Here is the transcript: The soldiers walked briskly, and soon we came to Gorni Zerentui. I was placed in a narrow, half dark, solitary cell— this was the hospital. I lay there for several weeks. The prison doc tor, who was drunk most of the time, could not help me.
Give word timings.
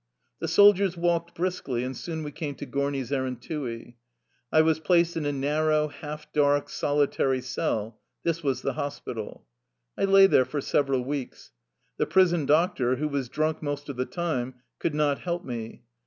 The 0.39 0.47
soldiers 0.47 0.97
walked 0.97 1.35
briskly, 1.35 1.83
and 1.83 1.95
soon 1.95 2.23
we 2.23 2.31
came 2.31 2.55
to 2.55 2.65
Gorni 2.65 3.03
Zerentui. 3.03 3.97
I 4.51 4.63
was 4.63 4.79
placed 4.79 5.15
in 5.15 5.27
a 5.27 5.31
narrow, 5.31 5.89
half 5.89 6.33
dark, 6.33 6.69
solitary 6.69 7.39
cell— 7.39 7.99
this 8.23 8.41
was 8.41 8.63
the 8.63 8.73
hospital. 8.73 9.45
I 9.95 10.05
lay 10.05 10.25
there 10.25 10.43
for 10.45 10.59
several 10.59 11.03
weeks. 11.03 11.51
The 11.97 12.07
prison 12.07 12.47
doc 12.47 12.77
tor, 12.77 12.95
who 12.95 13.09
was 13.09 13.29
drunk 13.29 13.61
most 13.61 13.89
of 13.89 13.95
the 13.95 14.05
time, 14.07 14.55
could 14.79 14.95
not 14.95 15.19
help 15.19 15.45
me. 15.45 15.83